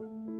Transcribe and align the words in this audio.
you. 0.00 0.37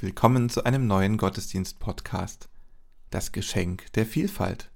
Willkommen 0.00 0.48
zu 0.48 0.62
einem 0.62 0.86
neuen 0.86 1.16
Gottesdienst-Podcast. 1.16 2.48
Das 3.10 3.32
Geschenk 3.32 3.92
der 3.94 4.06
Vielfalt. 4.06 4.70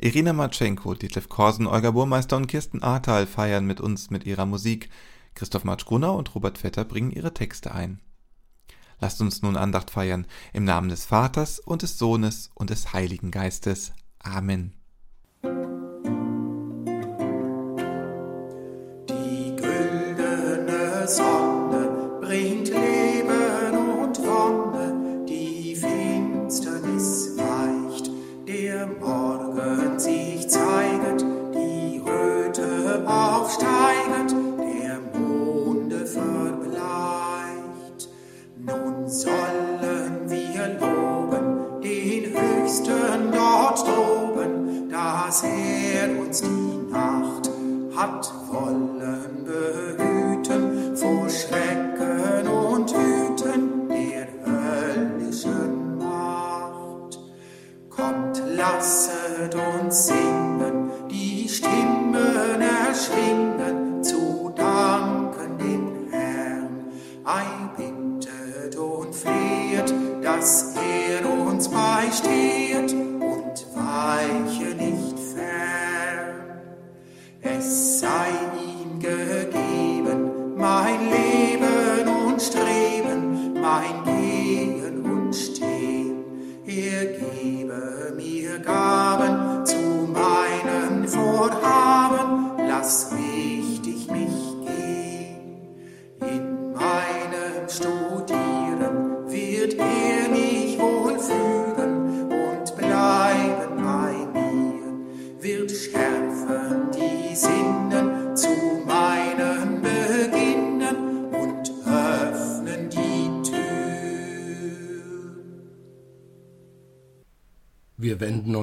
Irina 0.00 0.32
Matschenko, 0.32 0.94
Detlef 0.94 1.28
Korsen, 1.28 1.66
Olga 1.66 1.90
Burmeister 1.90 2.38
und 2.38 2.46
Kirsten 2.46 2.82
Ahrtal 2.82 3.26
feiern 3.26 3.66
mit 3.66 3.82
uns 3.82 4.08
mit 4.08 4.24
ihrer 4.24 4.46
Musik. 4.46 4.88
Christoph 5.34 5.64
Matschgrunner 5.64 6.14
und 6.14 6.34
Robert 6.34 6.56
Vetter 6.56 6.86
bringen 6.86 7.10
ihre 7.10 7.34
Texte 7.34 7.74
ein. 7.74 8.00
Lasst 9.00 9.20
uns 9.20 9.42
nun 9.42 9.58
Andacht 9.58 9.90
feiern 9.90 10.26
im 10.54 10.64
Namen 10.64 10.88
des 10.88 11.04
Vaters 11.04 11.58
und 11.58 11.82
des 11.82 11.98
Sohnes 11.98 12.50
und 12.54 12.70
des 12.70 12.94
Heiligen 12.94 13.30
Geistes. 13.30 13.92
Amen. 14.18 14.72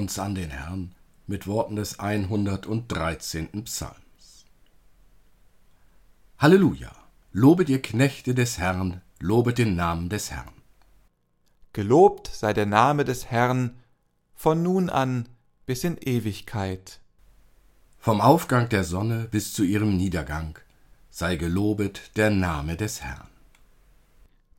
Uns 0.01 0.18
an 0.18 0.33
den 0.33 0.50
Herrn 0.50 0.95
mit 1.27 1.45
Worten 1.45 1.75
des 1.75 2.00
113. 2.00 3.65
Psalms. 3.65 4.45
Halleluja! 6.39 6.92
Lobet 7.33 7.69
ihr 7.69 7.81
Knechte 7.81 8.33
des 8.33 8.57
Herrn, 8.57 9.01
lobet 9.19 9.59
den 9.59 9.75
Namen 9.75 10.09
des 10.09 10.31
Herrn. 10.31 10.53
Gelobt 11.71 12.27
sei 12.27 12.51
der 12.51 12.65
Name 12.65 13.06
des 13.06 13.27
Herrn 13.27 13.80
von 14.33 14.63
nun 14.63 14.89
an 14.89 15.30
bis 15.68 15.83
in 15.83 15.98
Ewigkeit. 15.98 17.00
Vom 18.00 18.19
Aufgang 18.19 18.69
der 18.69 18.83
Sonne 18.83 19.27
bis 19.30 19.54
zu 19.54 19.63
ihrem 19.63 19.95
Niedergang 19.95 20.57
sei 21.12 21.36
gelobet 21.36 22.18
der 22.18 22.31
Name 22.31 22.75
des 22.75 23.01
Herrn. 23.04 23.30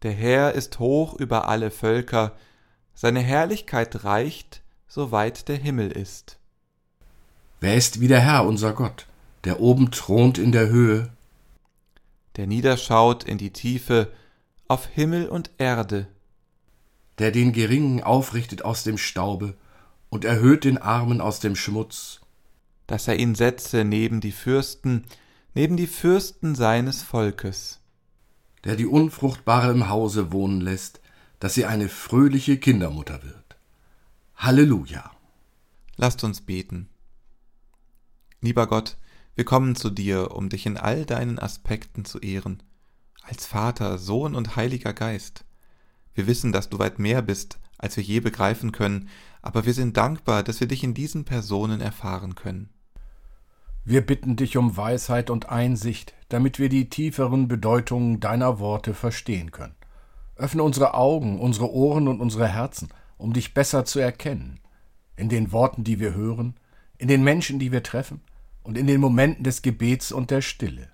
Der 0.02 0.12
Herr 0.12 0.52
ist 0.52 0.78
hoch 0.78 1.14
über 1.14 1.48
alle 1.48 1.72
Völker, 1.72 2.36
seine 2.94 3.20
Herrlichkeit 3.20 4.04
reicht, 4.04 4.61
soweit 4.94 5.48
der 5.48 5.56
Himmel 5.56 5.90
ist. 5.90 6.38
Wer 7.60 7.76
ist 7.76 8.02
wie 8.02 8.08
der 8.08 8.20
Herr 8.20 8.44
unser 8.44 8.74
Gott, 8.74 9.06
der 9.44 9.58
oben 9.58 9.90
thront 9.90 10.36
in 10.36 10.52
der 10.52 10.68
Höhe, 10.68 11.08
der 12.36 12.46
niederschaut 12.46 13.24
in 13.24 13.38
die 13.38 13.54
Tiefe, 13.54 14.12
auf 14.68 14.84
Himmel 14.84 15.30
und 15.30 15.50
Erde, 15.56 16.08
der 17.18 17.30
den 17.30 17.54
Geringen 17.54 18.02
aufrichtet 18.02 18.66
aus 18.66 18.84
dem 18.84 18.98
Staube 18.98 19.54
und 20.10 20.26
erhöht 20.26 20.64
den 20.64 20.76
Armen 20.76 21.22
aus 21.22 21.40
dem 21.40 21.56
Schmutz, 21.56 22.20
dass 22.86 23.08
er 23.08 23.16
ihn 23.16 23.34
setze 23.34 23.84
neben 23.84 24.20
die 24.20 24.30
Fürsten, 24.30 25.04
neben 25.54 25.78
die 25.78 25.86
Fürsten 25.86 26.54
seines 26.54 27.02
Volkes, 27.02 27.80
der 28.64 28.76
die 28.76 28.86
Unfruchtbare 28.86 29.70
im 29.70 29.88
Hause 29.88 30.32
wohnen 30.32 30.60
lässt, 30.60 31.00
dass 31.40 31.54
sie 31.54 31.64
eine 31.64 31.88
fröhliche 31.88 32.58
Kindermutter 32.58 33.22
wird. 33.22 33.41
Halleluja. 34.42 35.08
Lasst 35.94 36.24
uns 36.24 36.40
beten. 36.40 36.88
Lieber 38.40 38.66
Gott, 38.66 38.96
wir 39.36 39.44
kommen 39.44 39.76
zu 39.76 39.88
dir, 39.88 40.32
um 40.32 40.48
dich 40.48 40.66
in 40.66 40.76
all 40.76 41.06
deinen 41.06 41.38
Aspekten 41.38 42.04
zu 42.04 42.18
ehren, 42.18 42.60
als 43.22 43.46
Vater, 43.46 43.98
Sohn 43.98 44.34
und 44.34 44.56
Heiliger 44.56 44.94
Geist. 44.94 45.44
Wir 46.12 46.26
wissen, 46.26 46.50
dass 46.50 46.68
du 46.68 46.80
weit 46.80 46.98
mehr 46.98 47.22
bist, 47.22 47.60
als 47.78 47.96
wir 47.96 48.02
je 48.02 48.18
begreifen 48.18 48.72
können, 48.72 49.08
aber 49.42 49.64
wir 49.64 49.74
sind 49.74 49.96
dankbar, 49.96 50.42
dass 50.42 50.58
wir 50.58 50.66
dich 50.66 50.82
in 50.82 50.92
diesen 50.92 51.24
Personen 51.24 51.80
erfahren 51.80 52.34
können. 52.34 52.68
Wir 53.84 54.04
bitten 54.04 54.34
dich 54.34 54.56
um 54.56 54.76
Weisheit 54.76 55.30
und 55.30 55.50
Einsicht, 55.50 56.14
damit 56.30 56.58
wir 56.58 56.68
die 56.68 56.90
tieferen 56.90 57.46
Bedeutungen 57.46 58.18
deiner 58.18 58.58
Worte 58.58 58.92
verstehen 58.92 59.52
können. 59.52 59.76
Öffne 60.34 60.64
unsere 60.64 60.94
Augen, 60.94 61.38
unsere 61.38 61.72
Ohren 61.72 62.08
und 62.08 62.20
unsere 62.20 62.48
Herzen, 62.48 62.88
um 63.22 63.32
dich 63.32 63.54
besser 63.54 63.84
zu 63.84 64.00
erkennen, 64.00 64.58
in 65.16 65.28
den 65.28 65.52
Worten, 65.52 65.84
die 65.84 66.00
wir 66.00 66.14
hören, 66.14 66.54
in 66.98 67.06
den 67.06 67.22
Menschen, 67.22 67.60
die 67.60 67.70
wir 67.70 67.84
treffen, 67.84 68.20
und 68.64 68.76
in 68.76 68.88
den 68.88 69.00
Momenten 69.00 69.44
des 69.44 69.62
Gebets 69.62 70.10
und 70.10 70.30
der 70.30 70.42
Stille. 70.42 70.90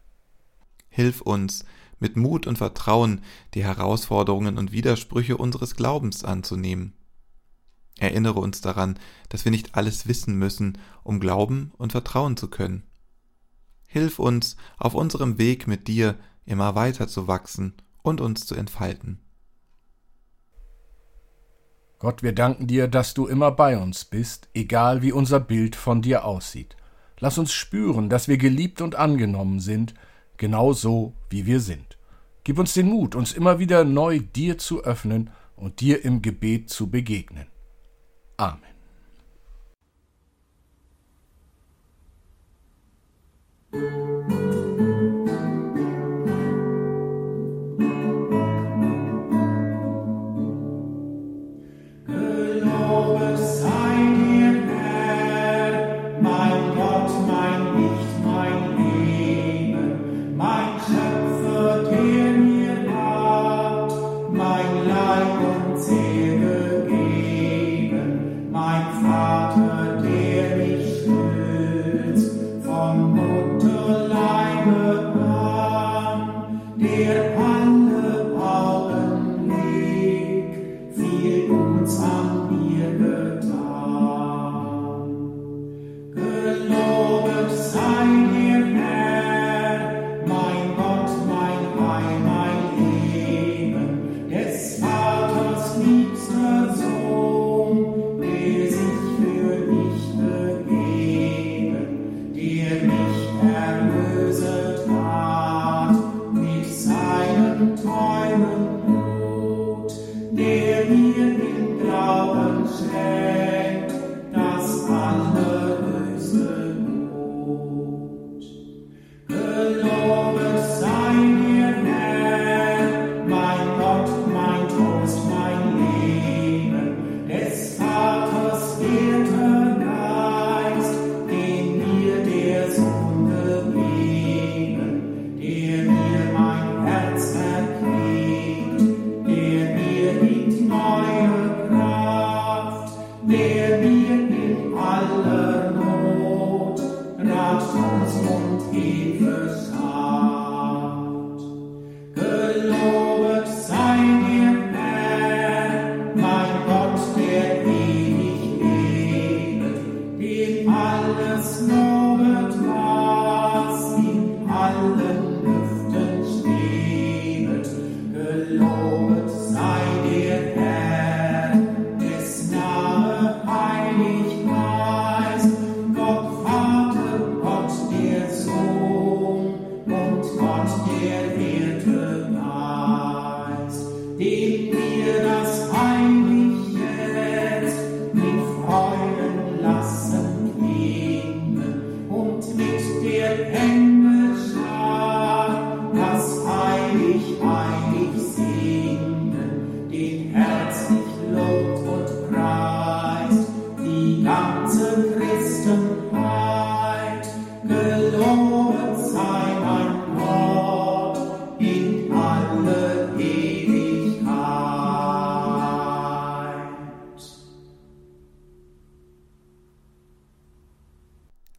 Hilf 0.90 1.22
uns, 1.22 1.64
mit 1.98 2.16
Mut 2.16 2.46
und 2.46 2.58
Vertrauen 2.58 3.22
die 3.54 3.64
Herausforderungen 3.64 4.58
und 4.58 4.72
Widersprüche 4.72 5.36
unseres 5.38 5.74
Glaubens 5.74 6.22
anzunehmen. 6.22 6.92
Erinnere 7.98 8.40
uns 8.40 8.60
daran, 8.60 8.98
dass 9.30 9.44
wir 9.44 9.50
nicht 9.50 9.74
alles 9.74 10.06
wissen 10.06 10.34
müssen, 10.38 10.78
um 11.02 11.20
glauben 11.20 11.72
und 11.78 11.92
vertrauen 11.92 12.36
zu 12.36 12.48
können. 12.48 12.84
Hilf 13.86 14.18
uns, 14.18 14.56
auf 14.76 14.94
unserem 14.94 15.38
Weg 15.38 15.66
mit 15.66 15.88
dir 15.88 16.14
immer 16.44 16.74
weiter 16.74 17.08
zu 17.08 17.26
wachsen 17.26 17.74
und 18.02 18.20
uns 18.20 18.46
zu 18.46 18.54
entfalten. 18.54 19.18
Gott, 21.98 22.22
wir 22.22 22.32
danken 22.32 22.68
dir, 22.68 22.86
dass 22.86 23.12
du 23.14 23.26
immer 23.26 23.50
bei 23.50 23.76
uns 23.76 24.04
bist, 24.04 24.48
egal 24.54 25.02
wie 25.02 25.10
unser 25.10 25.40
Bild 25.40 25.74
von 25.74 26.00
dir 26.00 26.24
aussieht. 26.24 26.76
Lass 27.18 27.38
uns 27.38 27.52
spüren, 27.52 28.08
dass 28.08 28.28
wir 28.28 28.38
geliebt 28.38 28.80
und 28.80 28.94
angenommen 28.94 29.58
sind, 29.58 29.94
genau 30.36 30.72
so, 30.72 31.14
wie 31.28 31.46
wir 31.46 31.58
sind. 31.58 31.98
Gib 32.44 32.58
uns 32.58 32.72
den 32.74 32.88
Mut, 32.88 33.16
uns 33.16 33.32
immer 33.32 33.58
wieder 33.58 33.84
neu 33.84 34.20
dir 34.20 34.58
zu 34.58 34.84
öffnen 34.84 35.30
und 35.56 35.80
dir 35.80 36.04
im 36.04 36.22
Gebet 36.22 36.70
zu 36.70 36.88
begegnen. 36.88 37.48
Amen. 38.36 38.62
Musik 43.72 44.47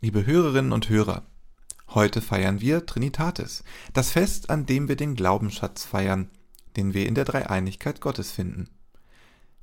Liebe 0.10 0.26
Hörerinnen 0.26 0.72
und 0.72 0.90
Hörer, 0.90 1.22
heute 1.90 2.24
feiern 2.24 2.62
wir 2.62 2.88
Trinitatis, 2.88 3.64
das 3.94 4.10
Fest, 4.10 4.50
an 4.50 4.66
dem 4.66 4.88
wir 4.88 4.96
den 4.96 5.14
Glaubensschatz 5.14 5.86
feiern, 5.86 6.32
den 6.76 6.96
wir 6.96 7.06
in 7.06 7.14
der 7.14 7.26
Dreieinigkeit 7.26 8.02
Gottes 8.02 8.32
finden. 8.32 8.72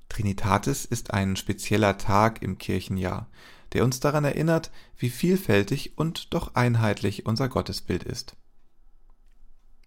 Trinitatis 0.09 0.85
ist 0.85 1.12
ein 1.12 1.35
spezieller 1.35 1.99
Tag 1.99 2.43
im 2.43 2.59
Kirchenjahr, 2.59 3.29
der 3.73 3.83
uns 3.83 3.99
daran 3.99 4.25
erinnert, 4.25 4.71
wie 4.97 5.11
vielfältig 5.11 5.99
und 5.99 6.33
doch 6.33 6.55
einheitlich 6.55 7.26
unser 7.26 7.49
Gottesbild 7.49 8.05
ist. 8.05 8.37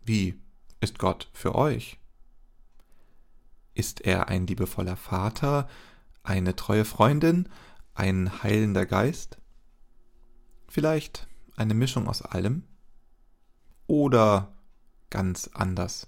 Wie 0.03 0.41
ist 0.81 0.99
Gott 0.99 1.29
für 1.31 1.55
euch? 1.55 1.99
Ist 3.75 4.01
er 4.01 4.27
ein 4.27 4.45
liebevoller 4.45 4.97
Vater, 4.97 5.69
eine 6.21 6.53
treue 6.57 6.83
Freundin, 6.83 7.47
ein 7.93 8.43
heilender 8.43 8.85
Geist? 8.85 9.39
Vielleicht 10.69 11.27
eine 11.57 11.73
Mischung 11.73 12.07
aus 12.07 12.21
allem? 12.21 12.63
Oder 13.87 14.53
ganz 15.09 15.49
anders? 15.51 16.07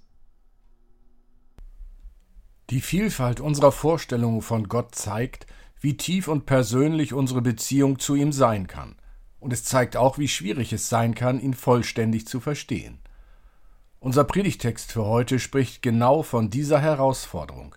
Die 2.70 2.80
Vielfalt 2.80 3.40
unserer 3.40 3.72
Vorstellungen 3.72 4.44
von 4.44 4.70
Gott 4.70 4.94
zeigt, 4.94 5.48
wie 5.80 5.98
tief 5.98 6.28
und 6.28 6.46
persönlich 6.46 7.12
unsere 7.12 7.42
Beziehung 7.42 7.98
zu 7.98 8.14
ihm 8.14 8.32
sein 8.32 8.68
kann. 8.68 8.96
Und 9.40 9.52
es 9.52 9.64
zeigt 9.64 9.98
auch, 9.98 10.20
wie 10.20 10.28
schwierig 10.28 10.72
es 10.72 10.88
sein 10.88 11.16
kann, 11.16 11.40
ihn 11.40 11.56
vollständig 11.56 12.28
zu 12.28 12.40
verstehen. 12.40 13.00
Unser 14.00 14.24
Predigtext 14.24 14.92
für 14.92 15.06
heute 15.06 15.40
spricht 15.40 15.82
genau 15.82 16.22
von 16.22 16.52
dieser 16.52 16.80
Herausforderung. 16.80 17.76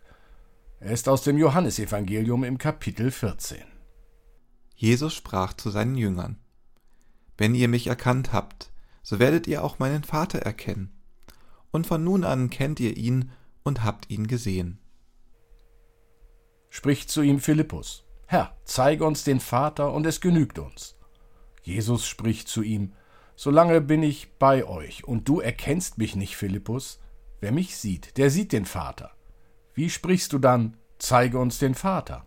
Er 0.81 0.93
ist 0.93 1.09
aus 1.09 1.23
dem 1.23 1.39
Johannesevangelium 1.39 2.45
im 2.45 2.59
Kapitel 2.59 3.11
14. 3.11 3.63
Jesus 4.77 5.15
sprach 5.15 5.55
zu 5.55 5.71
seinen 5.71 5.97
Jüngern 5.97 6.44
wenn 7.37 7.55
ihr 7.55 7.69
mich 7.69 7.87
erkannt 7.87 8.33
habt, 8.33 8.71
so 9.03 9.19
werdet 9.19 9.47
ihr 9.47 9.65
auch 9.65 9.79
meinen 9.79 10.05
Vater 10.05 10.41
erkennen. 10.41 10.91
Und 11.71 11.87
von 11.87 12.05
nun 12.05 12.25
an 12.25 12.51
kennt 12.51 12.81
ihr 12.81 12.97
ihn 12.97 13.31
und 13.63 13.83
habt 13.83 14.11
ihn 14.11 14.27
gesehen. 14.27 14.79
Spricht 16.71 17.11
zu 17.11 17.23
ihm 17.23 17.41
Philippus, 17.41 18.05
Herr, 18.27 18.57
zeige 18.65 19.05
uns 19.05 19.25
den 19.25 19.41
Vater, 19.41 19.93
und 19.93 20.07
es 20.07 20.21
genügt 20.21 20.59
uns. 20.59 20.97
Jesus 21.63 22.07
spricht 22.07 22.49
zu 22.49 22.63
ihm, 22.63 22.93
Solange 23.37 23.81
bin 23.81 24.03
ich 24.03 24.39
bei 24.39 24.65
euch, 24.65 25.05
und 25.05 25.29
du 25.29 25.41
erkennst 25.41 25.99
mich 25.99 26.17
nicht, 26.17 26.37
Philippus. 26.37 27.01
Wer 27.41 27.53
mich 27.53 27.77
sieht, 27.77 28.17
der 28.17 28.31
sieht 28.31 28.53
den 28.53 28.65
Vater. 28.65 29.11
Wie 29.75 29.91
sprichst 29.91 30.33
du 30.33 30.39
dann, 30.39 30.77
zeige 30.99 31.39
uns 31.39 31.59
den 31.59 31.75
Vater? 31.75 32.27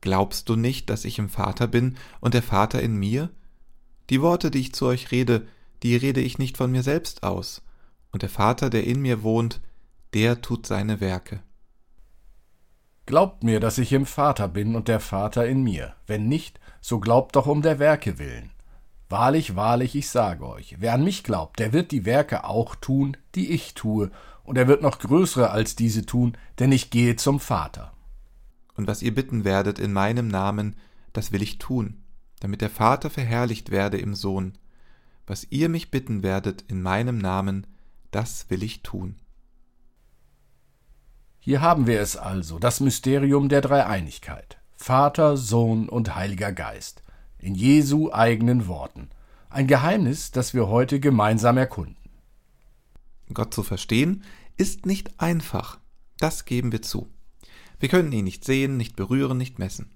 Glaubst 0.00 0.48
du 0.48 0.56
nicht, 0.56 0.90
dass 0.90 1.04
ich 1.04 1.18
im 1.18 1.28
Vater 1.28 1.66
bin 1.66 1.96
und 2.20 2.34
der 2.34 2.42
Vater 2.42 2.82
in 2.82 2.96
mir? 2.96 3.30
Die 4.10 4.20
Worte, 4.20 4.50
die 4.50 4.60
ich 4.60 4.72
zu 4.74 4.86
euch 4.86 5.12
rede, 5.12 5.46
die 5.82 5.96
rede 5.96 6.20
ich 6.20 6.38
nicht 6.38 6.56
von 6.56 6.70
mir 6.70 6.82
selbst 6.82 7.22
aus, 7.22 7.62
und 8.10 8.22
der 8.22 8.28
Vater, 8.28 8.68
der 8.68 8.84
in 8.84 9.00
mir 9.00 9.22
wohnt, 9.22 9.60
der 10.14 10.42
tut 10.42 10.66
seine 10.66 11.00
Werke. 11.00 11.40
Glaubt 13.06 13.44
mir, 13.44 13.60
dass 13.60 13.78
ich 13.78 13.92
im 13.92 14.06
Vater 14.06 14.48
bin 14.48 14.74
und 14.74 14.88
der 14.88 15.00
Vater 15.00 15.46
in 15.46 15.62
mir. 15.62 15.94
Wenn 16.06 16.28
nicht, 16.28 16.60
so 16.80 17.00
glaubt 17.00 17.36
doch 17.36 17.46
um 17.46 17.62
der 17.62 17.78
Werke 17.78 18.18
willen. 18.18 18.50
Wahrlich, 19.08 19.56
wahrlich, 19.56 19.96
ich 19.96 20.08
sage 20.08 20.46
euch, 20.46 20.76
wer 20.78 20.94
an 20.94 21.04
mich 21.04 21.24
glaubt, 21.24 21.58
der 21.58 21.72
wird 21.72 21.90
die 21.90 22.04
Werke 22.04 22.44
auch 22.44 22.76
tun, 22.76 23.16
die 23.34 23.50
ich 23.50 23.74
tue, 23.74 24.10
und 24.44 24.58
er 24.58 24.68
wird 24.68 24.82
noch 24.82 24.98
größere 24.98 25.50
als 25.50 25.76
diese 25.76 26.04
tun, 26.04 26.36
denn 26.58 26.72
ich 26.72 26.90
gehe 26.90 27.16
zum 27.16 27.40
Vater. 27.40 27.92
Und 28.74 28.86
was 28.86 29.02
ihr 29.02 29.14
bitten 29.14 29.44
werdet 29.44 29.78
in 29.78 29.92
meinem 29.92 30.28
Namen, 30.28 30.76
das 31.12 31.32
will 31.32 31.42
ich 31.42 31.58
tun, 31.58 32.02
damit 32.40 32.60
der 32.60 32.70
Vater 32.70 33.10
verherrlicht 33.10 33.70
werde 33.70 33.98
im 33.98 34.14
Sohn. 34.14 34.58
Was 35.26 35.46
ihr 35.50 35.68
mich 35.68 35.90
bitten 35.90 36.22
werdet 36.22 36.62
in 36.62 36.82
meinem 36.82 37.18
Namen, 37.18 37.66
das 38.10 38.50
will 38.50 38.62
ich 38.62 38.82
tun. 38.82 39.16
Hier 41.38 41.60
haben 41.60 41.86
wir 41.86 42.00
es 42.00 42.16
also, 42.16 42.58
das 42.58 42.80
Mysterium 42.80 43.48
der 43.48 43.60
Dreieinigkeit. 43.60 44.58
Vater, 44.76 45.36
Sohn 45.36 45.88
und 45.88 46.14
Heiliger 46.14 46.52
Geist. 46.52 47.02
In 47.38 47.54
Jesu 47.54 48.12
eigenen 48.12 48.66
Worten. 48.66 49.08
Ein 49.48 49.66
Geheimnis, 49.66 50.30
das 50.30 50.52
wir 50.54 50.68
heute 50.68 51.00
gemeinsam 51.00 51.56
erkunden. 51.56 51.96
Gott 53.32 53.54
zu 53.54 53.62
verstehen 53.62 54.24
ist 54.56 54.84
nicht 54.86 55.20
einfach. 55.20 55.78
Das 56.18 56.44
geben 56.44 56.72
wir 56.72 56.82
zu. 56.82 57.08
Wir 57.78 57.88
können 57.88 58.12
ihn 58.12 58.24
nicht 58.24 58.44
sehen, 58.44 58.76
nicht 58.76 58.96
berühren, 58.96 59.38
nicht 59.38 59.58
messen. 59.58 59.90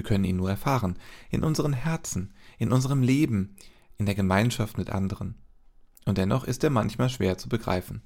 Wir 0.00 0.04
können 0.04 0.24
ihn 0.24 0.38
nur 0.38 0.48
erfahren, 0.48 0.98
in 1.28 1.44
unseren 1.44 1.74
Herzen, 1.74 2.32
in 2.56 2.72
unserem 2.72 3.02
Leben, 3.02 3.54
in 3.98 4.06
der 4.06 4.14
Gemeinschaft 4.14 4.78
mit 4.78 4.88
anderen. 4.88 5.34
Und 6.06 6.16
dennoch 6.16 6.44
ist 6.44 6.64
er 6.64 6.70
manchmal 6.70 7.10
schwer 7.10 7.36
zu 7.36 7.50
begreifen. 7.50 8.00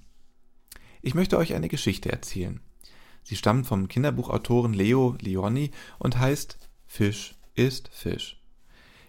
Ich 1.02 1.14
möchte 1.14 1.38
euch 1.38 1.54
eine 1.54 1.68
Geschichte 1.68 2.10
erzählen. 2.10 2.58
Sie 3.22 3.36
stammt 3.36 3.68
vom 3.68 3.86
Kinderbuchautoren 3.86 4.74
Leo 4.74 5.16
Leoni 5.20 5.70
und 6.00 6.18
heißt 6.18 6.58
Fisch 6.84 7.36
ist 7.54 7.90
Fisch. 7.92 8.42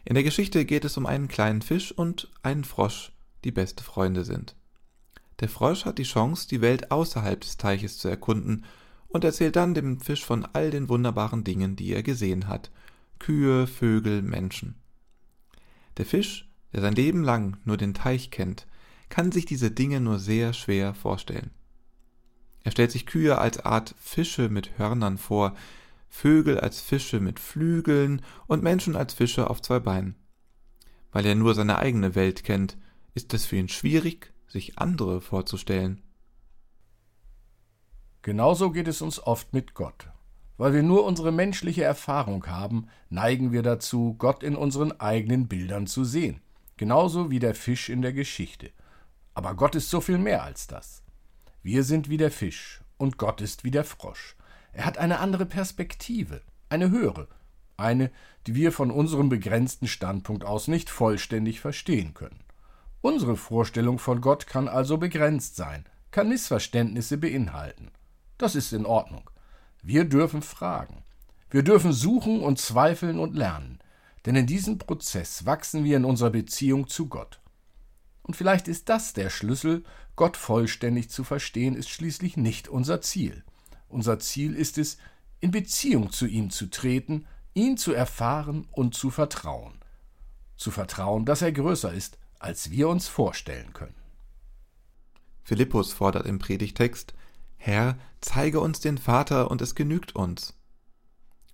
In 0.04 0.13
der 0.13 0.24
Geschichte 0.24 0.63
geht 0.63 0.86
es 0.86 0.96
um 0.96 1.08
einen 1.08 1.27
kleinen 1.27 1.63
Fisch 1.63 1.92
und 1.92 2.30
einen 2.44 2.65
Frosch, 2.65 3.13
die 3.46 3.51
beste 3.51 3.84
Freunde 3.84 4.24
sind. 4.24 4.56
Der 5.39 5.50
Frosch 5.50 5.86
hat 5.86 5.98
die 5.98 6.04
Chance, 6.04 6.48
die 6.48 6.62
Welt 6.62 6.92
außerhalb 6.92 7.42
des 7.42 7.58
Teiches 7.58 7.98
zu 7.98 8.10
erkunden 8.10 8.63
und 9.15 9.24
erzählt 9.24 9.55
dann 9.55 9.74
dem 9.74 10.01
Fisch 10.01 10.25
von 10.25 10.45
all 10.51 10.72
den 10.72 10.89
wunderbaren 10.89 11.45
Dingen, 11.45 11.77
die 11.77 11.93
er 11.93 12.03
gesehen 12.03 12.50
hat. 12.50 12.69
Kühe, 13.17 13.65
Vögel, 13.65 14.22
Menschen. 14.22 14.75
Der 15.95 16.05
Fisch, 16.05 16.50
der 16.74 16.81
sein 16.81 16.95
Leben 16.95 17.24
lang 17.24 17.55
nur 17.63 17.77
den 17.77 17.93
Teich 17.93 18.29
kennt, 18.29 18.67
kann 19.07 19.31
sich 19.31 19.45
diese 19.45 19.72
Dinge 19.72 20.01
nur 20.01 20.19
sehr 20.19 20.51
schwer 20.51 20.93
vorstellen. 20.93 21.51
Er 22.65 22.72
stellt 22.72 22.91
sich 22.91 23.05
Kühe 23.05 23.38
als 23.38 23.60
Art 23.60 23.95
Fische 23.98 24.50
mit 24.50 24.77
Hörnern 24.77 25.17
vor, 25.17 25.55
Vögel 26.10 26.60
als 26.60 26.81
Fische 26.81 27.22
mit 27.22 27.39
Flügeln 27.39 28.22
und 28.48 28.63
Menschen 28.63 28.98
als 28.98 29.13
Fische 29.13 29.50
auf 29.50 29.62
zwei 29.62 29.79
Beinen. 29.79 30.15
Weil 31.13 31.25
er 31.25 31.36
nur 31.36 31.55
seine 31.55 31.79
eigene 31.79 32.15
Welt 32.15 32.43
kennt, 32.43 32.75
ist 33.13 33.34
es 33.34 33.45
für 33.45 33.55
ihn 33.55 33.69
schwierig, 33.69 34.34
sich 34.50 34.77
andere 34.77 35.22
vorzustellen. 35.22 36.01
Genauso 38.25 38.72
geht 38.72 38.88
es 38.88 39.03
uns 39.03 39.22
oft 39.22 39.53
mit 39.53 39.75
Gott. 39.75 40.10
Weil 40.58 40.74
wir 40.74 40.82
nur 40.82 41.05
unsere 41.05 41.32
menschliche 41.32 41.84
Erfahrung 41.84 42.48
haben, 42.48 42.88
neigen 43.12 43.51
wir 43.51 43.62
dazu, 43.62 44.15
Gott 44.17 44.41
in 44.41 44.55
unseren 44.55 45.00
eigenen 45.00 45.48
Bildern 45.48 45.86
zu 45.86 46.03
sehen. 46.03 46.41
Genauso 46.75 47.29
wie 47.29 47.38
der 47.38 47.53
Fisch 47.53 47.88
in 47.88 48.01
der 48.01 48.13
Geschichte. 48.13 48.72
Aber 49.36 49.53
Gott 49.53 49.75
ist 49.75 49.91
so 49.91 50.01
viel 50.01 50.17
mehr 50.17 50.41
als 50.41 50.65
das. 50.65 51.03
Wir 51.62 51.84
sind 51.84 52.10
wie 52.10 52.17
der 52.17 52.32
Fisch 52.32 52.82
und 52.98 53.20
Gott 53.20 53.41
ist 53.41 53.63
wie 53.63 53.70
der 53.70 53.84
Frosch. 53.84 54.36
Er 54.74 54.86
hat 54.86 54.98
eine 54.98 55.20
andere 55.20 55.46
Perspektive, 55.46 56.41
eine 56.67 56.89
höhere, 56.89 57.27
eine, 57.77 58.10
die 58.48 58.55
wir 58.55 58.72
von 58.72 58.89
unserem 58.89 59.29
begrenzten 59.29 59.86
Standpunkt 59.86 60.46
aus 60.46 60.67
nicht 60.67 60.89
vollständig 60.89 61.60
verstehen 61.60 62.15
können. 62.15 62.44
Unsere 63.01 63.38
Vorstellung 63.38 64.00
von 64.00 64.20
Gott 64.20 64.48
kann 64.48 64.67
also 64.67 64.98
begrenzt 64.98 65.58
sein, 65.58 65.86
kann 66.10 66.29
Missverständnisse 66.29 67.20
beinhalten. 67.20 67.91
Das 68.38 68.56
ist 68.56 68.74
in 68.74 68.86
Ordnung. 68.86 69.30
Wir 69.82 70.06
dürfen 70.06 70.42
fragen. 70.42 71.04
Wir 71.50 71.63
dürfen 71.63 71.94
suchen 71.94 72.42
und 72.42 72.60
zweifeln 72.60 73.20
und 73.20 73.36
lernen. 73.36 73.80
Denn 74.25 74.36
in 74.36 74.48
diesem 74.48 74.77
Prozess 74.77 75.46
wachsen 75.46 75.84
wir 75.84 75.98
in 75.98 76.06
unserer 76.06 76.32
Beziehung 76.32 76.88
zu 76.88 77.08
Gott. 77.08 77.39
Und 78.24 78.36
vielleicht 78.36 78.68
ist 78.68 78.89
das 78.89 79.13
der 79.13 79.30
Schlüssel, 79.30 79.84
Gott 80.15 80.36
vollständig 80.36 81.10
zu 81.10 81.24
verstehen, 81.24 81.75
ist 81.75 81.89
schließlich 81.89 82.38
nicht 82.38 82.68
unser 82.68 83.01
Ziel. 83.01 83.44
Unser 83.88 84.20
Ziel 84.20 84.56
ist 84.56 84.77
es, 84.77 84.98
in 85.39 85.51
Beziehung 85.51 86.12
zu 86.12 86.25
ihm 86.25 86.50
zu 86.50 86.70
treten, 86.70 87.27
ihn 87.54 87.77
zu 87.77 87.94
erfahren 87.94 88.68
und 88.72 88.96
zu 88.96 89.12
vertrauen. 89.12 89.80
Zu 90.58 90.72
vertrauen, 90.72 91.25
dass 91.25 91.44
er 91.44 91.51
größer 91.51 91.94
ist, 91.94 92.18
als 92.39 92.72
wir 92.72 92.89
uns 92.89 93.08
vorstellen 93.08 93.74
können. 93.74 93.96
Philippus 95.44 95.94
fordert 95.94 96.25
im 96.25 96.39
Predigtext, 96.39 97.13
Herr, 97.65 97.98
zeige 98.22 98.60
uns 98.60 98.79
den 98.79 99.00
Vater, 99.00 99.50
und 99.50 99.60
es 99.60 99.74
genügt 99.74 100.15
uns. 100.15 100.53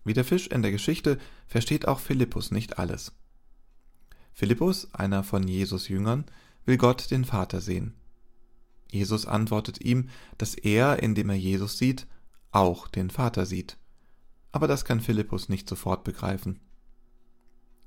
Wie 0.04 0.12
der 0.12 0.26
Fisch 0.26 0.48
in 0.48 0.62
der 0.62 0.72
Geschichte 0.72 1.18
versteht 1.48 1.88
auch 1.88 2.00
Philippus 2.00 2.52
nicht 2.52 2.80
alles. 2.80 3.14
Philippus, 4.34 4.94
einer 4.94 5.24
von 5.24 5.48
Jesus 5.48 5.88
Jüngern, 5.88 6.26
will 6.66 6.76
Gott 6.76 7.12
den 7.12 7.24
Vater 7.24 7.62
sehen. 7.62 7.94
Jesus 8.92 9.26
antwortet 9.26 9.80
ihm, 9.80 10.10
dass 10.38 10.54
er, 10.54 11.02
indem 11.02 11.30
er 11.30 11.38
Jesus 11.38 11.78
sieht, 11.78 12.08
auch 12.52 12.90
den 12.90 13.10
Vater 13.10 13.46
sieht. 13.46 13.78
Aber 14.52 14.68
das 14.68 14.84
kann 14.84 15.00
Philippus 15.00 15.48
nicht 15.48 15.70
sofort 15.70 16.04
begreifen. 16.04 16.60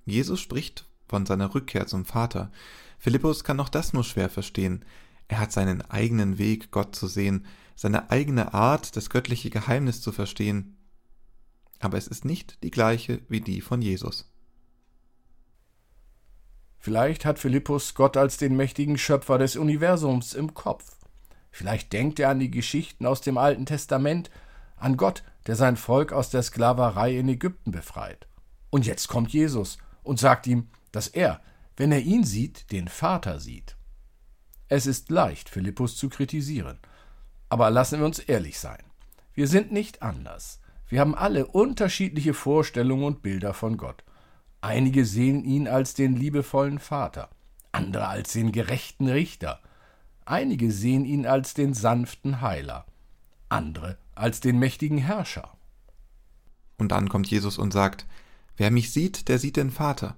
Jesus 0.06 0.40
spricht 0.40 0.88
von 1.08 1.26
seiner 1.26 1.54
Rückkehr 1.54 1.86
zum 1.86 2.06
Vater. 2.06 2.50
Philippus 2.98 3.44
kann 3.44 3.60
auch 3.60 3.68
das 3.68 3.92
nur 3.92 4.02
schwer 4.02 4.30
verstehen. 4.30 4.82
Er 5.28 5.40
hat 5.40 5.52
seinen 5.52 5.82
eigenen 5.82 6.38
Weg, 6.38 6.70
Gott 6.70 6.96
zu 6.96 7.06
sehen, 7.06 7.44
seine 7.74 8.10
eigene 8.10 8.54
Art, 8.54 8.96
das 8.96 9.10
göttliche 9.10 9.50
Geheimnis 9.50 10.00
zu 10.00 10.12
verstehen, 10.12 10.76
aber 11.80 11.98
es 11.98 12.06
ist 12.06 12.24
nicht 12.24 12.62
die 12.62 12.70
gleiche 12.70 13.20
wie 13.28 13.40
die 13.40 13.60
von 13.60 13.82
Jesus. 13.82 14.30
Vielleicht 16.78 17.24
hat 17.24 17.38
Philippus 17.38 17.94
Gott 17.94 18.16
als 18.16 18.36
den 18.36 18.56
mächtigen 18.56 18.98
Schöpfer 18.98 19.38
des 19.38 19.56
Universums 19.56 20.34
im 20.34 20.52
Kopf. 20.54 20.96
Vielleicht 21.50 21.92
denkt 21.92 22.20
er 22.20 22.30
an 22.30 22.40
die 22.40 22.50
Geschichten 22.50 23.06
aus 23.06 23.20
dem 23.20 23.38
Alten 23.38 23.64
Testament, 23.64 24.30
an 24.76 24.96
Gott, 24.96 25.22
der 25.46 25.56
sein 25.56 25.76
Volk 25.76 26.12
aus 26.12 26.30
der 26.30 26.42
Sklaverei 26.42 27.16
in 27.18 27.28
Ägypten 27.28 27.70
befreit. 27.70 28.26
Und 28.70 28.86
jetzt 28.86 29.08
kommt 29.08 29.32
Jesus 29.32 29.78
und 30.02 30.18
sagt 30.18 30.46
ihm, 30.46 30.68
dass 30.92 31.08
er, 31.08 31.40
wenn 31.76 31.92
er 31.92 32.00
ihn 32.00 32.24
sieht, 32.24 32.70
den 32.72 32.88
Vater 32.88 33.40
sieht. 33.40 33.76
Es 34.68 34.86
ist 34.86 35.10
leicht, 35.10 35.48
Philippus 35.48 35.96
zu 35.96 36.08
kritisieren. 36.08 36.78
Aber 37.54 37.70
lassen 37.70 38.00
wir 38.00 38.06
uns 38.06 38.18
ehrlich 38.18 38.58
sein. 38.58 38.82
Wir 39.32 39.46
sind 39.46 39.70
nicht 39.70 40.02
anders. 40.02 40.58
Wir 40.88 40.98
haben 40.98 41.14
alle 41.14 41.46
unterschiedliche 41.46 42.34
Vorstellungen 42.34 43.04
und 43.04 43.22
Bilder 43.22 43.54
von 43.54 43.76
Gott. 43.76 44.02
Einige 44.60 45.04
sehen 45.04 45.44
ihn 45.44 45.68
als 45.68 45.94
den 45.94 46.16
liebevollen 46.16 46.80
Vater, 46.80 47.28
andere 47.70 48.08
als 48.08 48.32
den 48.32 48.50
gerechten 48.50 49.08
Richter, 49.08 49.60
einige 50.24 50.72
sehen 50.72 51.04
ihn 51.04 51.26
als 51.26 51.54
den 51.54 51.74
sanften 51.74 52.40
Heiler, 52.40 52.86
andere 53.50 53.98
als 54.16 54.40
den 54.40 54.58
mächtigen 54.58 54.98
Herrscher. 54.98 55.56
Und 56.76 56.90
dann 56.90 57.08
kommt 57.08 57.30
Jesus 57.30 57.56
und 57.56 57.72
sagt, 57.72 58.04
Wer 58.56 58.72
mich 58.72 58.92
sieht, 58.92 59.28
der 59.28 59.38
sieht 59.38 59.56
den 59.56 59.70
Vater. 59.70 60.16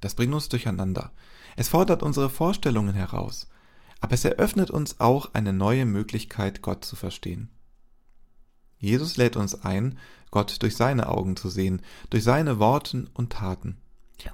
Das 0.00 0.16
bringt 0.16 0.34
uns 0.34 0.48
durcheinander. 0.48 1.12
Es 1.54 1.68
fordert 1.68 2.02
unsere 2.02 2.28
Vorstellungen 2.28 2.96
heraus, 2.96 3.46
aber 4.04 4.12
es 4.12 4.24
eröffnet 4.26 4.70
uns 4.70 5.00
auch 5.00 5.32
eine 5.32 5.54
neue 5.54 5.86
Möglichkeit, 5.86 6.60
Gott 6.60 6.84
zu 6.84 6.94
verstehen. 6.94 7.48
Jesus 8.76 9.16
lädt 9.16 9.34
uns 9.34 9.54
ein, 9.54 9.96
Gott 10.30 10.60
durch 10.60 10.76
seine 10.76 11.08
Augen 11.08 11.36
zu 11.36 11.48
sehen, 11.48 11.80
durch 12.10 12.22
seine 12.22 12.58
Worten 12.58 13.08
und 13.14 13.32
Taten. 13.32 13.78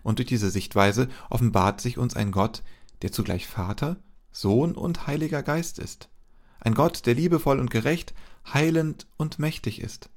Und 0.02 0.18
durch 0.18 0.26
diese 0.26 0.50
Sichtweise 0.50 1.08
offenbart 1.28 1.80
sich 1.80 1.98
uns 1.98 2.16
ein 2.16 2.32
Gott, 2.32 2.64
der 3.02 3.12
zugleich 3.12 3.46
Vater, 3.46 3.98
Sohn 4.32 4.74
und 4.74 5.06
Heiliger 5.06 5.44
Geist 5.44 5.78
ist. 5.78 6.08
Ein 6.58 6.74
Gott, 6.74 7.06
der 7.06 7.14
liebevoll 7.14 7.60
und 7.60 7.70
gerecht, 7.70 8.12
heilend 8.52 9.06
und 9.18 9.38
mächtig 9.38 9.80
ist. 9.80 10.10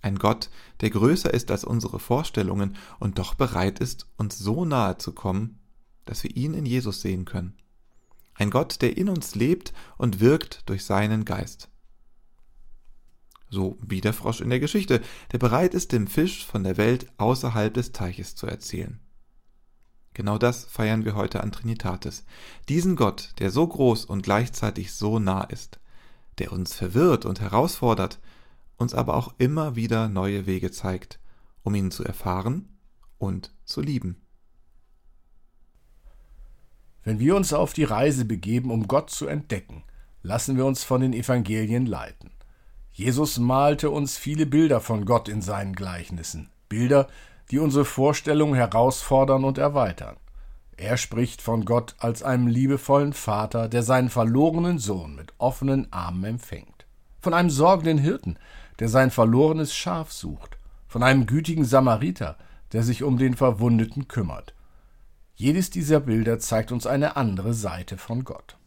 Ein 0.00 0.18
Gott, 0.18 0.48
der 0.80 0.88
größer 0.88 1.34
ist 1.34 1.50
als 1.50 1.64
unsere 1.64 2.00
Vorstellungen 2.00 2.78
und 3.00 3.18
doch 3.18 3.34
bereit 3.34 3.80
ist, 3.80 4.06
uns 4.16 4.38
so 4.38 4.64
nahe 4.64 4.96
zu 4.96 5.12
kommen, 5.12 5.58
dass 6.06 6.22
wir 6.22 6.34
ihn 6.34 6.54
in 6.54 6.64
Jesus 6.64 7.02
sehen 7.02 7.26
können. 7.26 7.59
Ein 8.40 8.50
Gott, 8.50 8.82
der 8.82 8.96
in 8.96 9.08
uns 9.08 9.36
lebt 9.36 9.72
und 9.98 10.18
wirkt 10.18 10.68
durch 10.68 10.84
seinen 10.84 11.24
Geist 11.24 11.70
so 13.50 13.76
wie 13.82 14.00
der 14.00 14.12
Frosch 14.12 14.40
in 14.40 14.50
der 14.50 14.60
Geschichte, 14.60 15.02
der 15.32 15.38
bereit 15.38 15.74
ist, 15.74 15.92
dem 15.92 16.06
Fisch 16.06 16.46
von 16.46 16.64
der 16.64 16.76
Welt 16.76 17.06
außerhalb 17.18 17.74
des 17.74 17.92
Teiches 17.92 18.36
zu 18.36 18.46
erzählen. 18.46 19.00
Genau 20.14 20.38
das 20.38 20.64
feiern 20.64 21.04
wir 21.04 21.14
heute 21.14 21.42
an 21.42 21.52
Trinitatis. 21.52 22.24
Diesen 22.68 22.96
Gott, 22.96 23.32
der 23.38 23.50
so 23.50 23.66
groß 23.66 24.04
und 24.04 24.22
gleichzeitig 24.22 24.92
so 24.92 25.18
nah 25.18 25.42
ist, 25.42 25.80
der 26.38 26.52
uns 26.52 26.74
verwirrt 26.74 27.26
und 27.26 27.40
herausfordert, 27.40 28.20
uns 28.76 28.94
aber 28.94 29.14
auch 29.14 29.34
immer 29.38 29.76
wieder 29.76 30.08
neue 30.08 30.46
Wege 30.46 30.70
zeigt, 30.70 31.20
um 31.62 31.74
ihn 31.74 31.90
zu 31.90 32.04
erfahren 32.04 32.68
und 33.18 33.52
zu 33.64 33.80
lieben. 33.80 34.20
Wenn 37.02 37.18
wir 37.18 37.34
uns 37.34 37.52
auf 37.52 37.72
die 37.72 37.84
Reise 37.84 38.24
begeben, 38.24 38.70
um 38.70 38.86
Gott 38.86 39.10
zu 39.10 39.26
entdecken, 39.26 39.84
lassen 40.22 40.56
wir 40.56 40.66
uns 40.66 40.84
von 40.84 41.00
den 41.00 41.12
Evangelien 41.12 41.86
leiten. 41.86 42.30
Jesus 42.92 43.38
malte 43.38 43.90
uns 43.90 44.18
viele 44.18 44.44
Bilder 44.44 44.80
von 44.80 45.06
Gott 45.06 45.28
in 45.28 45.40
seinen 45.40 45.74
Gleichnissen, 45.74 46.50
Bilder, 46.68 47.06
die 47.50 47.58
unsere 47.58 47.84
Vorstellung 47.84 48.54
herausfordern 48.54 49.44
und 49.44 49.58
erweitern. 49.58 50.16
Er 50.76 50.96
spricht 50.96 51.42
von 51.42 51.64
Gott 51.64 51.94
als 51.98 52.22
einem 52.22 52.46
liebevollen 52.46 53.12
Vater, 53.12 53.68
der 53.68 53.82
seinen 53.82 54.08
verlorenen 54.08 54.78
Sohn 54.78 55.14
mit 55.14 55.32
offenen 55.38 55.92
Armen 55.92 56.24
empfängt, 56.24 56.86
von 57.20 57.34
einem 57.34 57.50
sorgenden 57.50 57.98
Hirten, 57.98 58.38
der 58.78 58.88
sein 58.88 59.10
verlorenes 59.10 59.74
Schaf 59.74 60.12
sucht, 60.12 60.58
von 60.88 61.02
einem 61.02 61.26
gütigen 61.26 61.64
Samariter, 61.64 62.36
der 62.72 62.82
sich 62.82 63.02
um 63.02 63.18
den 63.18 63.34
Verwundeten 63.34 64.08
kümmert. 64.08 64.54
Jedes 65.40 65.70
dieser 65.70 66.00
Bilder 66.00 66.38
zeigt 66.38 66.70
uns 66.70 66.86
eine 66.86 67.16
andere 67.16 67.54
Seite 67.54 67.96
von 67.96 68.24
Gott. 68.24 68.58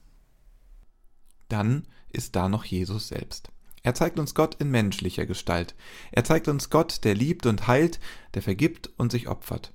Dann 1.47 1.87
ist 2.09 2.35
da 2.35 2.49
noch 2.49 2.65
Jesus 2.65 3.09
selbst. 3.09 3.49
Er 3.83 3.93
zeigt 3.93 4.17
uns 4.17 4.33
Gott 4.33 4.55
in 4.55 4.71
menschlicher 4.71 5.27
Gestalt. 5.27 5.75
Er 6.11 6.23
zeigt 6.23 6.47
uns 6.47 6.71
Gott, 6.71 7.03
der 7.03 7.13
liebt 7.13 7.45
und 7.45 7.67
heilt, 7.67 7.99
der 8.33 8.41
vergibt 8.41 8.89
und 8.97 9.11
sich 9.11 9.27
opfert. 9.27 9.71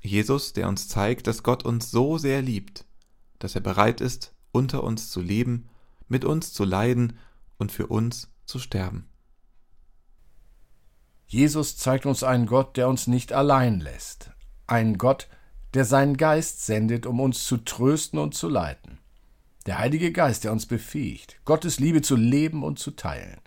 Jesus, 0.00 0.52
der 0.52 0.66
uns 0.66 0.88
zeigt, 0.88 1.28
dass 1.28 1.44
Gott 1.44 1.64
uns 1.64 1.92
so 1.92 2.18
sehr 2.18 2.42
liebt, 2.42 2.84
dass 3.38 3.54
er 3.54 3.60
bereit 3.60 4.00
ist, 4.00 4.34
unter 4.50 4.82
uns 4.82 5.08
zu 5.08 5.20
leben, 5.20 5.68
mit 6.08 6.24
uns 6.24 6.52
zu 6.52 6.64
leiden 6.64 7.16
und 7.58 7.70
für 7.70 7.86
uns 7.86 8.28
zu 8.44 8.58
sterben. 8.58 9.08
Jesus 11.28 11.76
zeigt 11.76 12.06
uns 12.06 12.24
einen 12.24 12.46
Gott, 12.46 12.76
der 12.76 12.88
uns 12.88 13.06
nicht 13.06 13.32
allein 13.32 13.78
lässt, 13.78 14.32
einen 14.66 14.98
Gott, 14.98 15.28
der 15.30 15.41
seinen 15.84 16.16
Geist 16.16 16.66
sendet, 16.66 17.06
um 17.06 17.20
uns 17.20 17.44
zu 17.44 17.56
trösten 17.56 18.18
und 18.18 18.34
zu 18.34 18.48
leiten. 18.48 18.98
Der 19.66 19.78
Heilige 19.78 20.12
Geist, 20.12 20.44
der 20.44 20.52
uns 20.52 20.66
befähigt, 20.66 21.36
Gottes 21.44 21.80
Liebe 21.80 22.02
zu 22.02 22.16
leben 22.16 22.62
und 22.62 22.78
zu 22.78 22.90
teilen, 22.90 23.40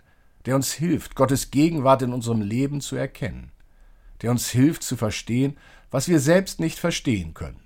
der 0.44 0.56
uns 0.56 0.72
hilft, 0.72 1.14
Gottes 1.14 1.50
Gegenwart 1.50 2.02
in 2.02 2.12
unserem 2.12 2.40
Leben 2.40 2.80
zu 2.80 2.96
erkennen, 2.96 3.52
der 4.22 4.30
uns 4.30 4.48
hilft 4.48 4.82
zu 4.82 4.96
verstehen, 4.96 5.56
was 5.90 6.08
wir 6.08 6.20
selbst 6.20 6.58
nicht 6.58 6.78
verstehen 6.78 7.34
können. 7.34 7.60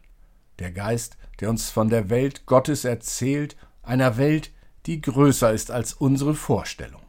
Der 0.59 0.73
Geist, 0.73 1.16
der 1.40 1.49
uns 1.49 1.70
von 1.70 1.88
der 1.88 2.11
Welt 2.11 2.44
Gottes 2.46 2.85
erzählt, 2.85 3.57
einer 3.83 4.16
Welt, 4.18 4.51
die 4.87 5.01
größer 5.01 5.53
ist 5.53 5.70
als 5.70 5.92
unsere 5.92 6.35
Vorstellung. 6.35 7.03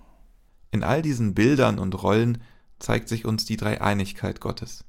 In 0.71 0.83
all 0.83 1.01
diesen 1.01 1.33
Bildern 1.33 1.79
und 1.79 2.01
Rollen 2.01 2.41
zeigt 2.79 3.09
sich 3.09 3.25
uns 3.25 3.45
die 3.45 3.57
Dreieinigkeit 3.57 4.39
Gottes. 4.39 4.85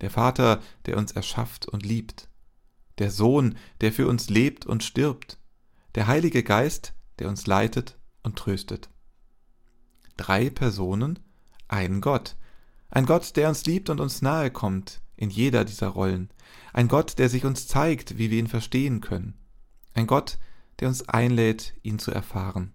Der 0.00 0.10
Vater, 0.10 0.60
der 0.86 0.96
uns 0.96 1.12
erschafft 1.12 1.66
und 1.66 1.84
liebt, 1.84 2.28
der 2.98 3.10
Sohn, 3.10 3.56
der 3.80 3.92
für 3.92 4.06
uns 4.08 4.28
lebt 4.28 4.66
und 4.66 4.82
stirbt, 4.82 5.38
der 5.94 6.06
Heilige 6.06 6.42
Geist, 6.42 6.94
der 7.18 7.28
uns 7.28 7.46
leitet 7.46 7.96
und 8.22 8.36
tröstet. 8.36 8.88
Drei 10.16 10.50
Personen, 10.50 11.18
ein 11.68 12.00
Gott. 12.00 12.36
Ein 12.90 13.06
Gott, 13.06 13.36
der 13.36 13.48
uns 13.48 13.66
liebt 13.66 13.90
und 13.90 14.00
uns 14.00 14.22
nahe 14.22 14.50
kommt 14.50 15.00
in 15.16 15.30
jeder 15.30 15.64
dieser 15.64 15.88
Rollen. 15.88 16.30
Ein 16.72 16.88
Gott, 16.88 17.18
der 17.18 17.28
sich 17.28 17.44
uns 17.44 17.66
zeigt, 17.66 18.18
wie 18.18 18.30
wir 18.30 18.38
ihn 18.38 18.48
verstehen 18.48 19.00
können. 19.00 19.34
Ein 19.94 20.06
Gott, 20.06 20.38
der 20.80 20.88
uns 20.88 21.08
einlädt, 21.08 21.74
ihn 21.82 21.98
zu 21.98 22.10
erfahren, 22.10 22.72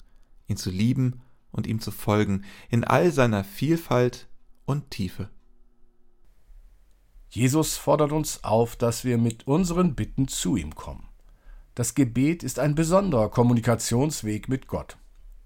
ihn 0.47 0.58
zu 0.58 0.69
lieben 0.69 1.21
und 1.51 1.67
ihm 1.67 1.82
zu 1.82 1.91
folgen, 1.91 2.45
in 2.69 2.84
all 2.84 3.12
seiner 3.12 3.43
Vielfalt 3.43 4.27
und 4.65 4.91
Tiefe. 4.91 5.29
Jesus 7.29 7.77
fordert 7.77 8.11
uns 8.11 8.43
auf, 8.43 8.75
dass 8.75 9.05
wir 9.05 9.17
mit 9.17 9.45
unseren 9.45 9.93
Bitten 9.93 10.27
zu 10.27 10.55
ihm 10.55 10.73
kommen. 10.73 11.07
Das 11.75 11.93
Gebet 11.93 12.43
ist 12.43 12.57
ein 12.59 12.73
besonderer 12.73 13.29
Kommunikationsweg 13.29 14.49
mit 14.49 14.67
Gott. 14.67 14.97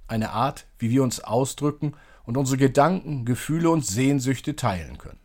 Eine 0.07 0.31
Art, 0.31 0.65
wie 0.79 0.89
wir 0.89 1.03
uns 1.03 1.19
ausdrücken 1.19 1.93
und 2.23 2.37
unsere 2.37 2.57
Gedanken, 2.57 3.25
Gefühle 3.25 3.69
und 3.69 3.85
Sehnsüchte 3.85 4.55
teilen 4.55 4.97
können. 4.97 5.19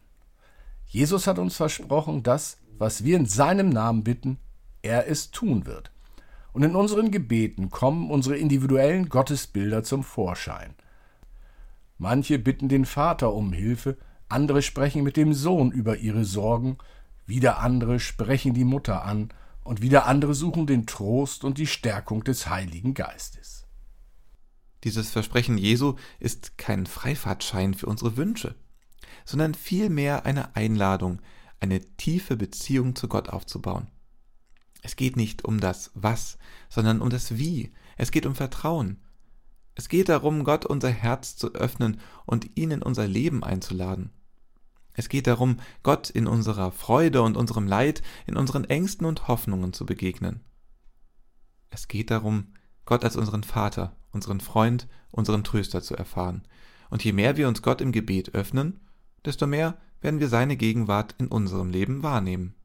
Jesus 0.87 1.27
hat 1.27 1.39
uns 1.39 1.57
versprochen, 1.57 2.23
dass, 2.23 2.59
was 2.77 3.05
wir 3.05 3.17
in 3.17 3.27
seinem 3.27 3.69
Namen 3.69 4.03
bitten, 4.03 4.39
er 4.83 5.09
es 5.09 5.31
tun 5.31 5.65
wird. 5.65 5.93
Und 6.53 6.65
in 6.65 6.75
unseren 6.75 7.11
Gebeten 7.11 7.71
kommen 7.71 8.11
unsere 8.11 8.37
individuellen 8.37 9.09
Gottesbilder 9.09 9.85
zum 9.85 10.03
Vorschein. 10.03 10.75
Manche 11.99 12.39
bitten 12.39 12.69
den 12.69 12.85
Vater 12.85 13.33
um 13.33 13.53
Hilfe, 13.53 13.97
andere 14.29 14.63
sprechen 14.63 15.03
mit 15.03 15.17
dem 15.17 15.33
Sohn 15.33 15.73
über 15.73 15.99
ihre 15.99 16.25
Sorgen, 16.25 16.79
wieder 17.27 17.61
andere 17.61 18.01
sprechen 18.01 18.55
die 18.55 18.65
Mutter 18.65 19.05
an 19.05 19.31
und 19.63 19.83
wieder 19.83 20.07
andere 20.07 20.35
suchen 20.35 20.67
den 20.67 20.87
Trost 20.87 21.45
und 21.45 21.59
die 21.59 21.67
Stärkung 21.67 22.25
des 22.25 22.49
Heiligen 22.49 22.95
Geistes. 22.95 23.67
Dieses 24.85 25.11
Versprechen 25.11 25.59
Jesu 25.59 25.97
ist 26.19 26.57
kein 26.57 26.87
Freifahrtschein 26.87 27.75
für 27.75 27.87
unsere 27.87 28.17
Wünsche, 28.17 28.55
sondern 29.25 29.55
vielmehr 29.55 30.25
eine 30.25 30.57
Einladung, 30.57 31.21
eine 31.61 31.81
tiefe 31.97 32.37
Beziehung 32.37 32.95
zu 32.95 33.09
Gott 33.09 33.29
aufzubauen. 33.29 33.89
Es 34.83 34.97
geht 34.97 35.17
nicht 35.17 35.45
um 35.45 35.61
das 35.61 35.91
Was, 35.95 36.39
sondern 36.69 37.01
um 37.01 37.11
das 37.11 37.37
Wie. 37.37 37.73
Es 37.97 38.11
geht 38.11 38.27
um 38.27 38.35
Vertrauen. 38.35 39.03
Es 39.75 39.89
geht 39.89 40.09
darum, 40.09 40.45
Gott 40.45 40.65
unser 40.65 40.91
Herz 40.91 41.37
zu 41.37 41.55
öffnen 41.55 42.01
und 42.27 42.57
ihn 42.57 42.71
in 42.71 42.83
unser 42.83 43.07
Leben 43.07 43.45
einzuladen. 43.45 44.11
Es 44.99 45.09
geht 45.09 45.29
darum, 45.29 45.59
Gott 45.85 46.11
in 46.11 46.27
unserer 46.27 46.73
Freude 46.73 47.23
und 47.23 47.37
unserem 47.37 47.69
Leid, 47.69 48.03
in 48.27 48.37
unseren 48.37 48.65
Ängsten 48.65 49.07
und 49.07 49.29
Hoffnungen 49.29 49.73
zu 49.73 49.87
begegnen. 49.87 50.41
Es 51.71 51.87
geht 51.87 52.11
darum, 52.11 52.49
Gott 52.85 53.05
als 53.05 53.15
unseren 53.15 53.45
Vater, 53.45 53.95
unseren 54.11 54.41
Freund, 54.41 54.89
unseren 55.13 55.45
Tröster 55.45 55.83
zu 55.83 55.95
erfahren. 55.95 56.43
Und 56.91 57.05
je 57.05 57.13
mehr 57.13 57.37
wir 57.37 57.47
uns 57.47 57.63
Gott 57.63 57.81
im 57.81 57.93
Gebet 57.93 58.35
öffnen, 58.35 58.81
desto 59.25 59.47
mehr 59.47 59.79
werden 60.01 60.19
wir 60.19 60.27
seine 60.27 60.57
Gegenwart 60.57 61.15
in 61.19 61.29
unserem 61.29 61.71
Leben 61.71 62.03
wahrnehmen. 62.03 62.57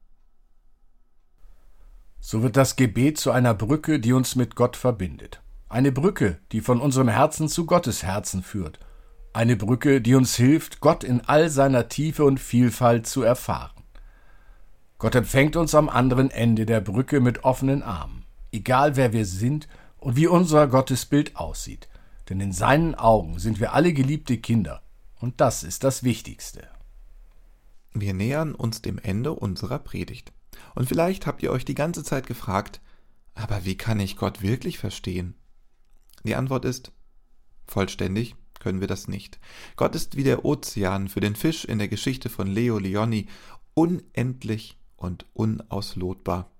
So 2.18 2.42
wird 2.42 2.56
das 2.56 2.74
Gebet 2.74 3.16
zu 3.16 3.30
einer 3.30 3.54
Brücke, 3.54 4.00
die 4.00 4.12
uns 4.12 4.34
mit 4.34 4.56
Gott 4.56 4.76
verbindet. 4.76 5.40
Eine 5.68 5.92
Brücke, 5.92 6.40
die 6.50 6.62
von 6.62 6.80
unserem 6.80 7.06
Herzen 7.06 7.48
zu 7.48 7.64
Gottes 7.64 8.02
Herzen 8.02 8.42
führt. 8.42 8.80
Eine 9.34 9.56
Brücke, 9.56 10.00
die 10.00 10.14
uns 10.14 10.36
hilft, 10.36 10.78
Gott 10.78 11.02
in 11.02 11.20
all 11.22 11.50
seiner 11.50 11.88
Tiefe 11.88 12.24
und 12.24 12.38
Vielfalt 12.38 13.08
zu 13.08 13.22
erfahren. 13.22 13.82
Gott 14.98 15.16
empfängt 15.16 15.56
uns 15.56 15.74
am 15.74 15.88
anderen 15.88 16.30
Ende 16.30 16.66
der 16.66 16.80
Brücke 16.80 17.18
mit 17.18 17.42
offenen 17.42 17.82
Armen, 17.82 18.24
egal 18.52 18.94
wer 18.94 19.12
wir 19.12 19.26
sind 19.26 19.66
und 19.98 20.14
wie 20.14 20.28
unser 20.28 20.68
Gottesbild 20.68 21.34
aussieht, 21.34 21.88
denn 22.28 22.38
in 22.38 22.52
seinen 22.52 22.94
Augen 22.94 23.40
sind 23.40 23.58
wir 23.58 23.72
alle 23.72 23.92
geliebte 23.92 24.38
Kinder, 24.38 24.82
und 25.20 25.40
das 25.40 25.64
ist 25.64 25.82
das 25.82 26.04
Wichtigste. 26.04 26.68
Wir 27.92 28.14
nähern 28.14 28.54
uns 28.54 28.82
dem 28.82 28.98
Ende 28.98 29.32
unserer 29.32 29.80
Predigt. 29.80 30.32
Und 30.76 30.88
vielleicht 30.88 31.26
habt 31.26 31.42
ihr 31.42 31.50
euch 31.50 31.64
die 31.64 31.74
ganze 31.74 32.04
Zeit 32.04 32.28
gefragt, 32.28 32.80
aber 33.34 33.64
wie 33.64 33.76
kann 33.76 33.98
ich 33.98 34.16
Gott 34.16 34.42
wirklich 34.42 34.78
verstehen? 34.78 35.34
Die 36.22 36.36
Antwort 36.36 36.64
ist, 36.64 36.92
vollständig 37.66 38.36
können 38.64 38.80
wir 38.80 38.88
das 38.88 39.08
nicht. 39.08 39.38
Gott 39.76 39.94
ist 39.94 40.16
wie 40.16 40.24
der 40.24 40.46
Ozean 40.46 41.08
für 41.08 41.20
den 41.20 41.36
Fisch 41.36 41.66
in 41.66 41.78
der 41.78 41.88
Geschichte 41.88 42.30
von 42.30 42.46
Leo 42.46 42.78
Leoni 42.78 43.26
unendlich 43.74 44.78
und 44.96 45.26
unauslotbar. 45.34 46.50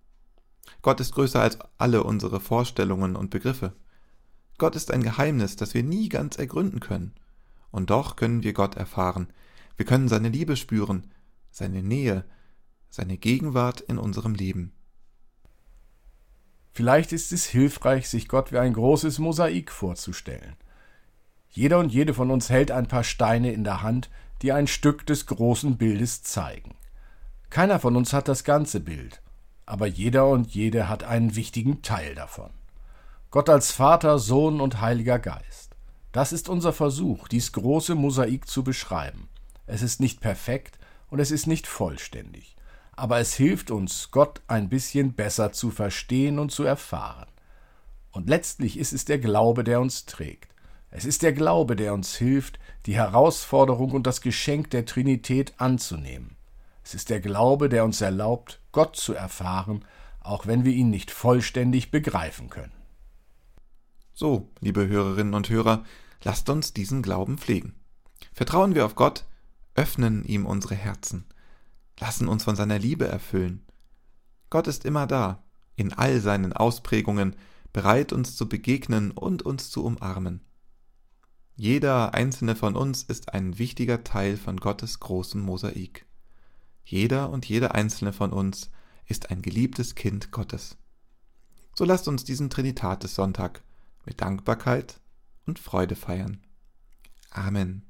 Gott 0.82 1.00
ist 1.00 1.14
größer 1.14 1.40
als 1.40 1.58
alle 1.78 2.04
unsere 2.04 2.40
Vorstellungen 2.40 3.16
und 3.16 3.30
Begriffe. 3.30 3.72
Gott 4.58 4.76
ist 4.76 4.90
ein 4.90 5.02
Geheimnis, 5.02 5.56
das 5.56 5.72
wir 5.72 5.82
nie 5.82 6.10
ganz 6.10 6.36
ergründen 6.36 6.80
können. 6.80 7.14
Und 7.70 7.88
doch 7.88 8.16
können 8.16 8.42
wir 8.42 8.52
Gott 8.52 8.76
erfahren. 8.76 9.28
Wir 9.76 9.86
können 9.86 10.08
seine 10.08 10.28
Liebe 10.28 10.56
spüren, 10.56 11.10
seine 11.50 11.82
Nähe, 11.82 12.26
seine 12.90 13.16
Gegenwart 13.16 13.80
in 13.80 13.96
unserem 13.96 14.34
Leben. 14.34 14.72
Vielleicht 16.72 17.12
ist 17.12 17.32
es 17.32 17.46
hilfreich, 17.46 18.10
sich 18.10 18.28
Gott 18.28 18.52
wie 18.52 18.58
ein 18.58 18.74
großes 18.74 19.18
Mosaik 19.20 19.72
vorzustellen. 19.72 20.56
Jeder 21.54 21.78
und 21.78 21.90
jede 21.90 22.14
von 22.14 22.30
uns 22.30 22.50
hält 22.50 22.70
ein 22.70 22.86
paar 22.86 23.04
Steine 23.04 23.52
in 23.52 23.64
der 23.64 23.80
Hand, 23.80 24.10
die 24.42 24.52
ein 24.52 24.66
Stück 24.66 25.06
des 25.06 25.26
großen 25.26 25.76
Bildes 25.76 26.22
zeigen. 26.22 26.74
Keiner 27.48 27.78
von 27.78 27.96
uns 27.96 28.12
hat 28.12 28.28
das 28.28 28.44
ganze 28.44 28.80
Bild, 28.80 29.22
aber 29.64 29.86
jeder 29.86 30.28
und 30.28 30.54
jede 30.54 30.88
hat 30.88 31.04
einen 31.04 31.36
wichtigen 31.36 31.80
Teil 31.80 32.14
davon. 32.14 32.50
Gott 33.30 33.48
als 33.48 33.72
Vater, 33.72 34.18
Sohn 34.18 34.60
und 34.60 34.80
Heiliger 34.80 35.18
Geist. 35.18 35.76
Das 36.12 36.32
ist 36.32 36.48
unser 36.48 36.72
Versuch, 36.72 37.28
dies 37.28 37.52
große 37.52 37.94
Mosaik 37.94 38.46
zu 38.48 38.62
beschreiben. 38.62 39.28
Es 39.66 39.82
ist 39.82 40.00
nicht 40.00 40.20
perfekt 40.20 40.78
und 41.08 41.20
es 41.20 41.30
ist 41.30 41.46
nicht 41.46 41.66
vollständig 41.66 42.54
aber 42.96 43.18
es 43.18 43.34
hilft 43.34 43.70
uns, 43.70 44.10
Gott 44.10 44.40
ein 44.46 44.68
bisschen 44.68 45.14
besser 45.14 45.52
zu 45.52 45.70
verstehen 45.70 46.38
und 46.38 46.52
zu 46.52 46.64
erfahren. 46.64 47.28
Und 48.12 48.28
letztlich 48.28 48.78
ist 48.78 48.92
es 48.92 49.04
der 49.04 49.18
Glaube, 49.18 49.64
der 49.64 49.80
uns 49.80 50.06
trägt. 50.06 50.53
Es 50.94 51.04
ist 51.04 51.22
der 51.22 51.32
Glaube, 51.32 51.74
der 51.74 51.92
uns 51.92 52.14
hilft, 52.14 52.58
die 52.86 52.94
Herausforderung 52.94 53.90
und 53.90 54.06
das 54.06 54.20
Geschenk 54.20 54.70
der 54.70 54.86
Trinität 54.86 55.54
anzunehmen. 55.58 56.36
Es 56.84 56.94
ist 56.94 57.10
der 57.10 57.20
Glaube, 57.20 57.68
der 57.68 57.84
uns 57.84 58.00
erlaubt, 58.00 58.60
Gott 58.70 58.94
zu 58.94 59.12
erfahren, 59.12 59.84
auch 60.20 60.46
wenn 60.46 60.64
wir 60.64 60.72
ihn 60.72 60.90
nicht 60.90 61.10
vollständig 61.10 61.90
begreifen 61.90 62.48
können. 62.48 62.72
So, 64.12 64.50
liebe 64.60 64.86
Hörerinnen 64.86 65.34
und 65.34 65.48
Hörer, 65.48 65.84
lasst 66.22 66.48
uns 66.48 66.72
diesen 66.72 67.02
Glauben 67.02 67.38
pflegen. 67.38 67.74
Vertrauen 68.32 68.74
wir 68.74 68.86
auf 68.86 68.94
Gott, 68.94 69.24
öffnen 69.74 70.24
ihm 70.24 70.46
unsere 70.46 70.76
Herzen 70.76 71.26
lassen 72.00 72.28
uns 72.28 72.44
von 72.44 72.56
seiner 72.56 72.78
Liebe 72.78 73.06
erfüllen. 73.06 73.64
Gott 74.50 74.66
ist 74.66 74.84
immer 74.84 75.06
da, 75.06 75.42
in 75.76 75.92
all 75.92 76.20
seinen 76.20 76.52
Ausprägungen, 76.52 77.36
bereit 77.72 78.12
uns 78.12 78.36
zu 78.36 78.48
begegnen 78.48 79.10
und 79.10 79.42
uns 79.42 79.70
zu 79.70 79.84
umarmen. 79.84 80.40
Jeder 81.56 82.14
einzelne 82.14 82.56
von 82.56 82.74
uns 82.74 83.04
ist 83.04 83.32
ein 83.32 83.58
wichtiger 83.58 84.02
Teil 84.02 84.36
von 84.36 84.56
Gottes 84.56 84.98
großem 84.98 85.40
Mosaik. 85.40 86.04
Jeder 86.84 87.30
und 87.30 87.46
jede 87.46 87.74
einzelne 87.74 88.12
von 88.12 88.32
uns 88.32 88.70
ist 89.06 89.30
ein 89.30 89.40
geliebtes 89.40 89.94
Kind 89.94 90.32
Gottes. 90.32 90.76
So 91.74 91.84
lasst 91.84 92.08
uns 92.08 92.24
diesen 92.24 92.50
Trinitatis-Sonntag 92.50 93.62
mit 94.04 94.20
Dankbarkeit 94.20 95.00
und 95.46 95.58
Freude 95.58 95.94
feiern. 95.94 96.40
Amen. 97.30 97.82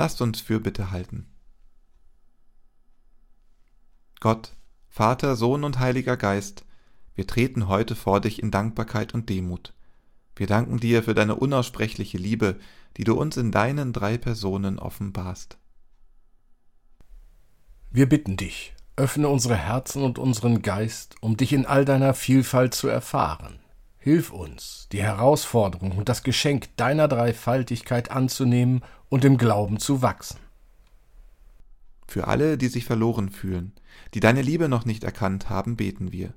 Lasst 0.00 0.22
uns 0.22 0.40
Fürbitte 0.40 0.90
halten. 0.90 1.26
Gott, 4.18 4.56
Vater, 4.88 5.36
Sohn 5.36 5.62
und 5.62 5.78
Heiliger 5.78 6.16
Geist, 6.16 6.64
Wir 7.14 7.26
treten 7.26 7.68
heute 7.68 7.94
vor 7.94 8.22
dich 8.22 8.42
in 8.42 8.50
Dankbarkeit 8.50 9.12
und 9.12 9.28
Demut. 9.28 9.74
Wir 10.36 10.46
danken 10.46 10.78
dir 10.80 11.02
für 11.02 11.12
deine 11.12 11.34
unaussprechliche 11.34 12.16
Liebe, 12.16 12.58
die 12.96 13.04
du 13.04 13.12
uns 13.12 13.36
in 13.36 13.52
deinen 13.52 13.92
drei 13.92 14.16
Personen 14.16 14.78
offenbarst. 14.78 15.58
Wir 17.90 18.08
bitten 18.08 18.38
dich, 18.38 18.72
öffne 18.96 19.28
unsere 19.28 19.56
Herzen 19.56 20.02
und 20.02 20.18
unseren 20.18 20.62
Geist, 20.62 21.16
um 21.20 21.36
dich 21.36 21.52
in 21.52 21.66
all 21.66 21.84
deiner 21.84 22.14
Vielfalt 22.14 22.72
zu 22.72 22.88
erfahren. 22.88 23.58
Hilf 24.02 24.30
uns, 24.30 24.88
die 24.92 25.02
Herausforderung 25.02 25.92
und 25.98 26.08
das 26.08 26.22
Geschenk 26.22 26.74
deiner 26.78 27.06
Dreifaltigkeit 27.06 28.10
anzunehmen 28.10 28.82
und 29.10 29.26
im 29.26 29.36
Glauben 29.36 29.78
zu 29.78 30.00
wachsen. 30.00 30.38
Für 32.08 32.26
alle, 32.26 32.56
die 32.56 32.68
sich 32.68 32.86
verloren 32.86 33.28
fühlen, 33.28 33.72
die 34.14 34.20
deine 34.20 34.40
Liebe 34.40 34.70
noch 34.70 34.86
nicht 34.86 35.04
erkannt 35.04 35.50
haben, 35.50 35.76
beten 35.76 36.12
wir. 36.12 36.32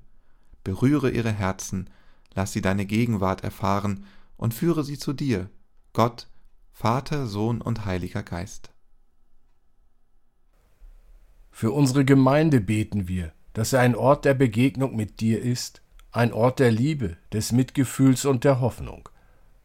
Berühre 0.65 1.09
ihre 1.09 1.31
Herzen, 1.31 1.89
lass 2.35 2.51
sie 2.51 2.61
deine 2.61 2.85
Gegenwart 2.85 3.45
erfahren 3.45 4.05
und 4.35 4.53
führe 4.53 4.83
sie 4.83 4.99
zu 4.99 5.13
dir, 5.13 5.49
Gott, 5.93 6.27
Vater, 6.73 7.27
Sohn 7.27 7.61
und 7.61 7.85
Heiliger 7.85 8.23
Geist. 8.23 8.71
Für 11.49 11.71
unsere 11.71 12.03
Gemeinde 12.03 12.59
beten 12.59 13.07
wir, 13.07 13.31
dass 13.53 13.71
er 13.71 13.79
ein 13.79 13.95
Ort 13.95 14.25
der 14.25 14.33
Begegnung 14.33 14.97
mit 14.97 15.21
dir 15.21 15.41
ist 15.41 15.82
ein 16.13 16.31
Ort 16.31 16.59
der 16.59 16.71
Liebe, 16.71 17.17
des 17.33 17.51
Mitgefühls 17.51 18.25
und 18.25 18.43
der 18.43 18.61
Hoffnung. 18.61 19.09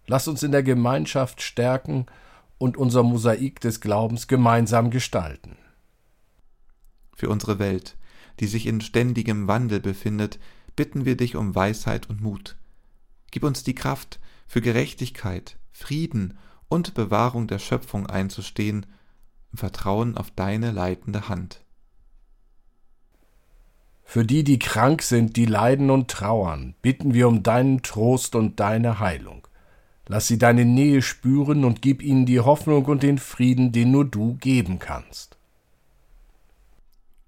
Lass 0.07 0.29
uns 0.29 0.43
in 0.43 0.51
der 0.51 0.63
Gemeinschaft 0.63 1.43
stärken 1.43 2.07
und 2.57 2.79
unser 2.79 3.03
Mosaik 3.03 3.61
des 3.61 3.81
Glaubens 3.81 4.27
gemeinsam 4.27 4.91
gestalten. 4.91 5.57
Für 7.15 7.29
unsere 7.29 7.59
Welt, 7.59 7.97
die 8.41 8.47
sich 8.47 8.67
in 8.67 8.81
ständigem 8.81 9.47
Wandel 9.47 9.81
befindet, 9.81 10.39
bitten 10.75 11.05
wir 11.05 11.17
dich 11.17 11.37
um 11.37 11.55
Weisheit 11.55 12.09
und 12.09 12.23
Mut. 12.23 12.57
Gib 13.31 13.45
uns 13.45 13.63
die 13.63 13.75
Kraft, 13.75 14.19
für 14.47 14.63
Gerechtigkeit, 14.63 15.59
Frieden 15.73 16.39
und 16.69 16.95
Bewahrung 16.95 17.47
der 17.47 17.59
Schöpfung 17.59 18.07
einzustehen, 18.07 18.87
im 19.53 19.59
Vertrauen 19.59 20.17
auf 20.17 20.31
deine 20.31 20.71
leitende 20.71 21.29
Hand. 21.29 21.63
Für 24.11 24.25
die, 24.25 24.42
die 24.42 24.59
krank 24.59 25.03
sind, 25.03 25.37
die 25.37 25.44
leiden 25.44 25.90
und 25.90 26.11
trauern, 26.11 26.75
bitten 26.81 27.12
wir 27.12 27.29
um 27.29 27.42
deinen 27.42 27.83
Trost 27.83 28.35
und 28.37 28.59
deine 28.59 29.01
Heilung. 29.01 29.47
Lass 30.07 30.27
sie 30.27 30.38
deine 30.38 30.64
Nähe 30.64 31.03
spüren 31.03 31.62
und 31.62 31.83
gib 31.83 32.03
ihnen 32.03 32.25
die 32.25 32.40
Hoffnung 32.40 32.87
und 32.87 33.03
den 33.03 33.18
Frieden, 33.18 33.71
den 33.71 33.90
nur 33.90 34.07
du 34.07 34.37
geben 34.37 34.79
kannst. 34.79 35.37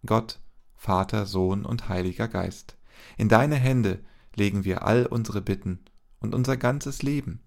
Gott, 0.07 0.41
Vater, 0.75 1.27
Sohn 1.27 1.67
und 1.67 1.91
Heiliger 1.91 2.29
Geist, 2.29 2.79
in 3.19 3.29
deine 3.29 3.57
Hände 3.57 3.99
legen 4.35 4.65
wir 4.65 4.83
all 4.83 5.05
unsere 5.05 5.43
Bitten 5.43 5.81
und 6.19 6.35
unser 6.35 6.57
ganzes 6.57 7.03
Leben. 7.03 7.43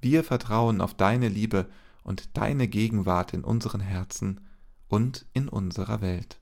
Wir 0.00 0.24
vertrauen 0.24 0.80
auf 0.80 0.94
deine 0.94 1.28
Liebe 1.28 1.66
und 2.02 2.36
deine 2.36 2.66
Gegenwart 2.66 3.34
in 3.34 3.44
unseren 3.44 3.80
Herzen 3.80 4.40
und 4.88 5.26
in 5.32 5.48
unserer 5.48 6.00
Welt. 6.00 6.41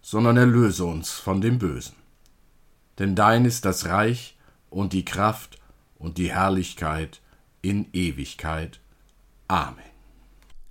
sondern 0.00 0.36
erlöse 0.36 0.84
uns 0.84 1.12
von 1.12 1.40
dem 1.40 1.58
Bösen. 1.58 1.94
Denn 2.98 3.14
dein 3.14 3.44
ist 3.44 3.64
das 3.64 3.86
Reich 3.86 4.36
und 4.70 4.92
die 4.92 5.04
Kraft 5.04 5.58
und 5.96 6.18
die 6.18 6.32
Herrlichkeit 6.32 7.20
in 7.62 7.86
Ewigkeit. 7.92 8.80
Amen. 9.46 9.84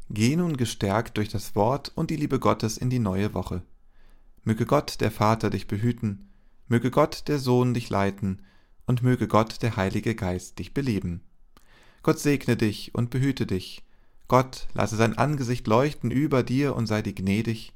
Geh 0.10 0.36
nun 0.36 0.56
gestärkt 0.56 1.18
durch 1.18 1.30
das 1.30 1.56
Wort 1.56 1.92
und 1.96 2.10
die 2.10 2.16
Liebe 2.16 2.40
Gottes 2.40 2.78
in 2.78 2.90
die 2.90 3.00
neue 3.00 3.34
Woche. 3.34 3.62
Möge 4.44 4.66
Gott 4.66 5.02
der 5.02 5.12
Vater 5.12 5.50
dich 5.50 5.68
behüten, 5.68 6.30
möge 6.68 6.92
Gott 6.92 7.28
der 7.28 7.40
Sohn 7.40 7.74
dich 7.74 7.90
leiten, 7.90 8.42
und 8.88 9.04
möge 9.04 9.28
Gott 9.28 9.62
der 9.62 9.76
Heilige 9.76 10.16
Geist 10.16 10.60
dich 10.60 10.74
beleben. 10.74 11.22
Gott 12.02 12.20
segne 12.20 12.56
dich 12.56 12.96
und 12.96 13.10
behüte 13.10 13.46
dich. 13.46 13.84
Gott 14.28 14.68
lasse 14.74 14.96
sein 14.96 15.18
Angesicht 15.18 15.68
leuchten 15.68 16.10
über 16.10 16.42
dir 16.42 16.76
und 16.76 16.88
sei 16.88 17.02
dir 17.02 17.14
gnädig. 17.14 17.74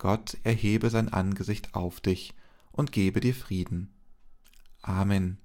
Gott 0.00 0.38
erhebe 0.44 0.88
sein 0.88 1.12
Angesicht 1.12 1.74
auf 1.74 2.00
dich 2.00 2.32
und 2.72 2.90
gebe 2.90 3.20
dir 3.20 3.34
Frieden. 3.34 3.92
Amen. 4.80 5.36